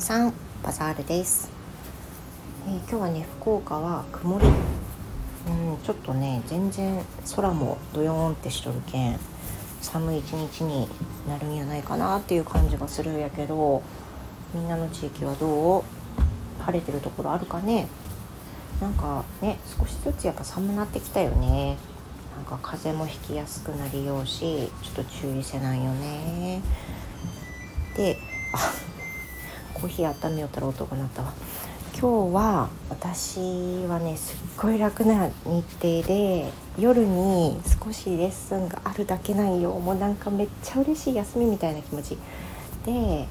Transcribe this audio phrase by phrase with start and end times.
[0.00, 1.50] さんバザールです、
[2.66, 4.46] えー、今日はね福岡は曇り。
[4.46, 4.52] うん
[5.84, 7.00] ちょっとね全然
[7.36, 9.18] 空もドヨーンってしとるけん
[9.80, 10.88] 寒い一日に
[11.28, 13.82] なるんやないかなっていう感じがするんやけど
[14.52, 15.82] みんなの地域はどう？
[16.64, 17.86] 晴れてるところあるかね？
[18.80, 21.76] なんかね少しずつやっぱ寒なってきたよね。
[22.36, 26.60] なんか風もひきやすくなりようしちょっと注意せないよね。
[27.96, 28.18] で
[28.52, 28.72] あ
[29.76, 31.34] コーヒー温めよったら音が鳴ったわ。
[31.92, 33.38] 今日は私
[33.86, 39.72] はねすっごい楽な日程で夜に少しレッスンがあるだけなんよ。
[39.72, 42.16] もうなんかめっちゃ嬉しい休みみたいな気持ち。
[42.86, 43.28] で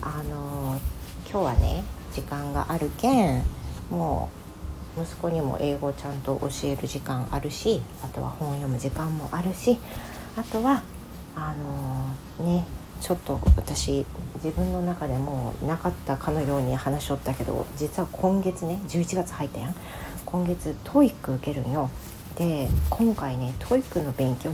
[0.00, 0.80] あの
[1.30, 3.42] 今日はね時間があるけん
[3.90, 4.30] も
[4.96, 9.78] う息子にも英語ちゃんと教える時間あるしあとは本読む時間もあるし
[10.36, 10.82] あとは
[11.36, 11.54] あ
[12.38, 12.64] のね
[13.00, 14.06] ちょっと私
[14.36, 19.74] 自分の中でもなかったかのように話しとったけど実は今月ね11月入ったやん。
[20.24, 21.90] 今月 TOEIC 受けるんよ。
[22.36, 24.50] で今回ね TOEIC の勉強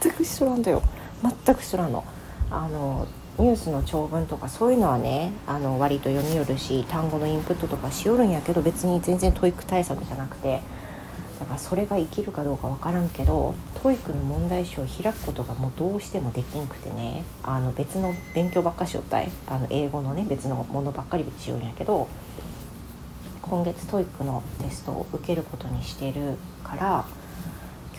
[0.00, 0.82] 全くしとらんだよ。
[1.22, 2.04] 全くしとらんの。
[2.50, 3.06] あの
[3.38, 10.60] ニュースの長文とかそういうのはねあの割と読みよるし単語のインプットとかしよるんやけど別に全然 TOEIC 対策じゃなくて。
[11.38, 19.30] だからそれが生きるかどうか分からんけど TOEIC の問題集を開くことがもうどうしてもできんくてねあの別の勉強ばっかしよったい。
[19.46, 22.08] あの英語のね別のものばっかりしようんやけど
[23.42, 27.06] 今月 TOEIC のテストを受けることにしてるから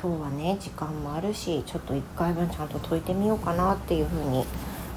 [0.01, 4.45] 今日はね時間もあるしちょっと1回分ちゃんと解いてみようかなっていうふうに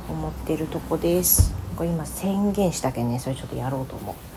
[0.09, 1.55] 思ってるとこです。
[1.79, 4.30] 今宣言したけんねそれちょっとやろうと思う。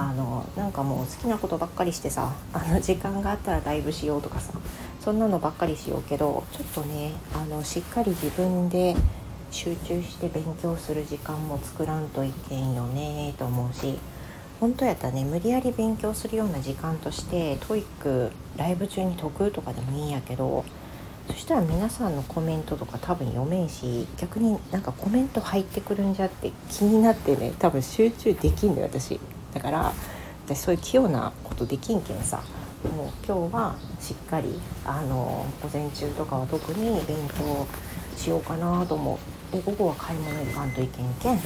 [0.00, 4.52] あのなんかもう好きなことばっかりしてさあの時間があったらライブしようとかさ
[5.00, 8.94] そんなのばっかりしようけどちょっとねあのしっかり自分で
[9.50, 13.98] 集中して勉強する時間も作らんといけんよねと思うし
[14.60, 20.64] 本当やったらね無理やり勉強するような時間として TOEIC ライブ中に解くとかでもいいんやけど
[21.26, 29.18] そしたら皆さんのコメントとか多分読めんし逆になんかコメント入ってくるんじゃって気になってね多分集中できんのよ私。
[29.54, 29.92] だから
[30.46, 32.42] 私そういう器用なことできんけんさ。
[32.84, 37.66] もう今日はしっかりあの午前中とかは特に勉強
[38.16, 39.18] しようかなと思
[39.52, 39.52] う。
[39.52, 41.40] で午後は買い物行かんといけんけん。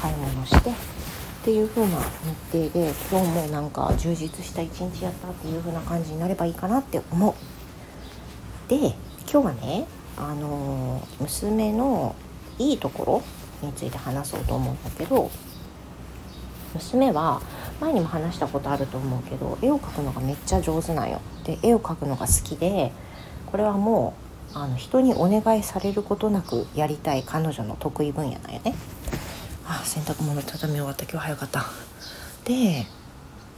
[0.00, 0.74] 買い物してっ
[1.44, 1.98] ていう風な
[2.50, 7.34] 日程で今日もなんか充実した一日やったっていう風な感じになればいいかなって思う。
[8.70, 8.76] で
[9.30, 12.16] 今日はねあの娘の
[12.58, 13.22] いいとこ
[13.60, 15.30] ろについて話そうと思うんだけど
[16.76, 17.40] 娘は
[17.80, 21.20] 前にも話したことあると思うけど絵を描くのがめっちゃ上手なんよ。
[21.44, 22.92] で絵を描くのが好きで
[23.46, 24.14] これはも
[24.54, 28.74] うあの人にお願いされることなくやりたい彼女の得意分野なんよね。
[29.66, 31.64] あ洗濯物畳み終わった今日早かった。
[32.44, 32.86] で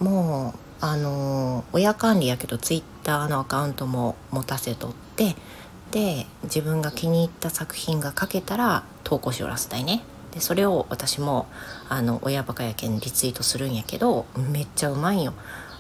[0.00, 5.34] もうあの親管理やけどツイッターのアカウントも持たせとって
[5.90, 10.02] で自分が気に入った作品が描けたら投稿しよらせたいね。
[10.32, 11.46] でそれを私も
[11.88, 15.32] あの親バカやけんリツイートするんやけどめっちゃうまいよ。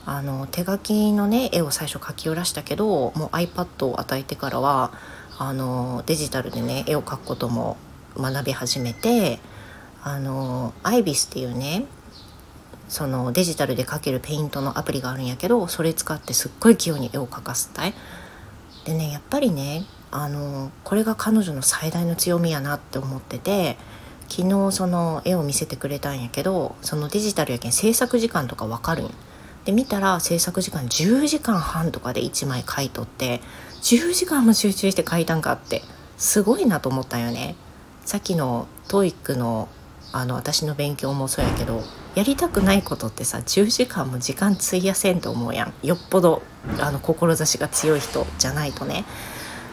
[0.06, 4.90] あの手書きのね絵を最初描き下ろしたけどもう iPad を与えてからは
[5.38, 7.76] あのデジタルでね絵を描くことも
[8.16, 9.38] 学び始めて
[10.02, 11.84] あのアイビスっていうね
[12.88, 17.92] そのデジタルで描けるペイントのアプリがあるんやけどそれ使ってすっごい器用に絵を描かすたい。
[18.86, 23.76] でねやっぱりねあのこれが彼女の最大の強みやなって思ってて
[24.28, 29.10] 昨日その絵を見せてくれたんやけどそのデジタルやけん制作時間とか分かるん。
[29.64, 33.40] で見たら制作時間10時間半とかで1枚描いとって
[33.82, 35.82] 10時間も集中して描いたんかって
[36.16, 37.54] すごいなと思ったよね。
[38.04, 39.68] さっきの TOEIC の
[40.10, 41.82] あの私の勉強もそうやけど
[42.14, 45.74] やりたくないことってさ10時間も時間費やせんと思うやん。
[45.82, 46.42] よっぽど
[46.80, 49.04] あの志が強い人じゃないとね。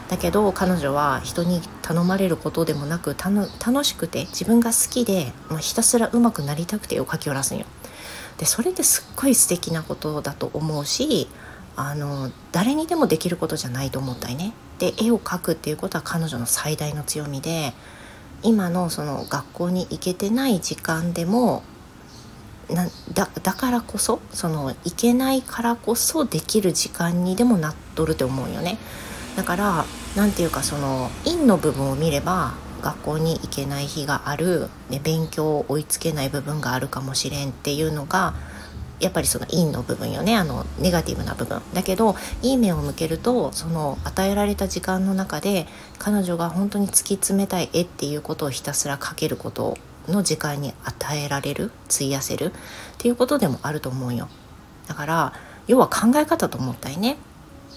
[0.08, 7.66] だけど彼女は人に頼まれることでもなく楽しくて自分が好きで、まあ、ひたすら上手くなりたくて絵を描き下ろすんよ。
[8.38, 11.28] でそれってすっごい素敵なことだと思うし
[11.74, 14.52] あの誰にでもできることじゃないと思ったりね。
[14.78, 17.72] で絵を描くっていうことは彼女の最大の強みで
[18.42, 21.62] 今のその学校に行けてない時間でも
[22.70, 28.78] なだだからこそその行けないからこそできる時間にでもなっとるって思うよね。
[29.36, 29.84] だから
[30.16, 38.34] 何て言うかその陰の部分を見れば学校に行けない日がある、ね、勉強を追いつけない部分があるかもしれんっていうのが
[38.98, 41.60] やっぱりその陰の部分よねあのネガティブな部分。
[41.74, 45.66] だけどいい面を向けるとその与えられた時間の中で
[45.98, 49.76] 彼女が本当に突き詰めたい絵っていうことをひたすら描けること
[50.08, 52.52] の時間に与えられる費やせるっ
[52.98, 54.28] ていうことでもあると思うよ。
[54.88, 55.32] だから
[55.66, 57.18] 要は考え方と思ったりね。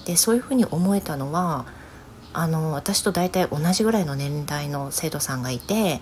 [0.10, 1.68] でそういうふうに思えたのは
[2.34, 6.02] あの私と大体同じぐらいの年代の生徒さんがいて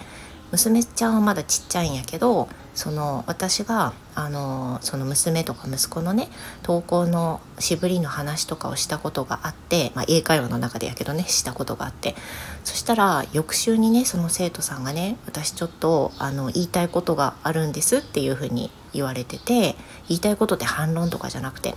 [0.52, 6.30] 娘ちゃんはまだちっちゃいんやけどその私があのその娘とか息子のね
[6.64, 12.16] 登校のしぶりの話とかをしたことがあって、まあ、英会話の中でやけどねしたことがあって。
[12.64, 19.76] そしたら翌週にねその生徒さんがね私ちょっとあの言いたいことがあるんですっていうふうに言われてて
[20.10, 21.76] 言いたいことって反論とかじゃなくて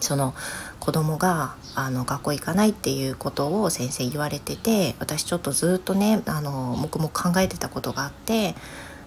[0.00, 0.34] その
[0.80, 8.54] 子供があの学校行かないっていうことを先生言われてて私ちょっとずっとねあの僕も考えてたことがあって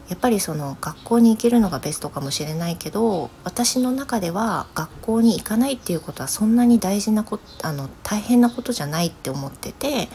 [0.09, 10.09] やっぱりその学校に行けるのがベストかもしれないけど私の中では学校に行かないっていうことはそんなに大事なことあの大変なことじゃないって思ってて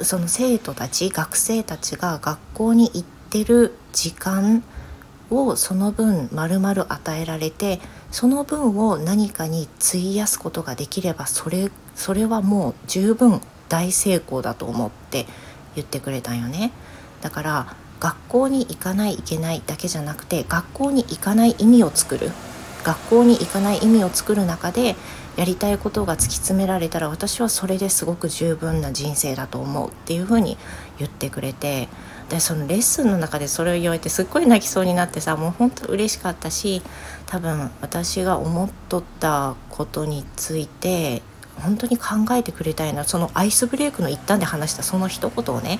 [0.00, 4.64] その生徒たち学生たちが学校に行ってる時間
[5.30, 7.80] をその分丸々与えられて
[8.10, 15.26] その分を何かに費やすことができればそれそれはもう十分大成功だと思って
[15.74, 16.72] 言ってくれたんよね。
[17.20, 22.30] だから学校に行かないいけないだけじゃなくて学校に行かない意味を作る。
[22.84, 24.94] 学校に行かない意味を作る中で
[25.36, 30.56] やりたいことが突き詰められたら私はそれですごく十分な人生だと思うっていうふうに
[30.98, 31.88] 言ってくれて
[32.28, 36.82] でそのレッスンの中でそれを言われてすっごい泣きそうになってさもうほんと嬉しかったし
[37.26, 41.22] 多分私が思っとったことについて
[41.56, 45.78] 本当に考えてくれたいなそのアイスブレイクの一端で話したその一言をね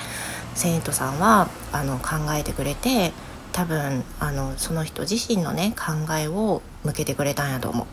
[0.54, 3.12] 生徒さんはあの考えてくれて
[3.52, 7.87] 多分あのその人自身のね考えを向けてくれたんやと思う。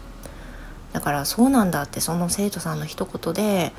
[0.94, 3.74] だからそうなんだってその生徒さんの一言で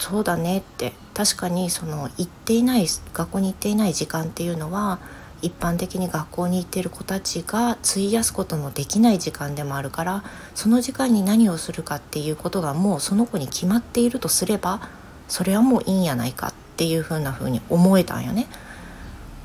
[0.00, 4.98] そうだねって確かにその行っていない学校に行っていない時間っていうのは
[5.42, 10.24] 一般的に学校に行ってる子たちが費やすことのできない時間でもあるから
[10.54, 14.88] その時間に何をするかっていうことがもうその子に決まっているとすれば
[15.28, 18.48] それはもういいんやないかっていうふうな風に思えたんよね。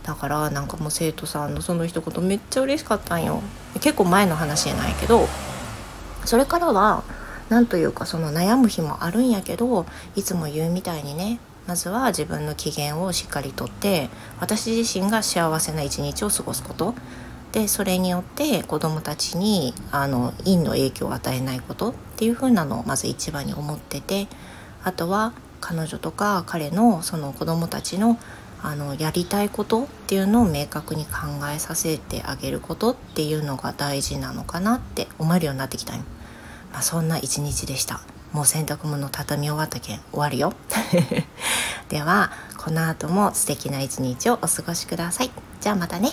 [0.04, 3.42] だからなんかもう生徒さんのその一言めっちゃ嬉しかったんよ
[3.81, 5.28] 結構前の話じゃないけど
[6.25, 7.04] それからは
[7.50, 14.10] 何というかその悩む日もあるんやけどいつも言うみたいにねまずは自分の機嫌をしっかりとって
[14.40, 16.94] 私自身が幸せな一日を過ごすこと。
[17.52, 21.92] でそれによって子どもたちにあの陰の影響を与えないこと。
[21.92, 24.28] っていう風なのをまず一番に思ってて
[24.84, 28.20] あとは彼女とか彼のその子どもたちの
[28.62, 31.12] あのやりたいことっていうのを明確に考
[31.54, 35.96] えさせてあげることっていうのが大事なのかなって思えるようになってきた
[36.75, 38.01] まあ、そんな一日でした。
[38.33, 40.51] もう洗濯物畳み終わったけん終わるよ。
[41.88, 45.31] ではこの後も素敵な一日をお過ごしください。
[45.62, 46.12] じゃあまたね。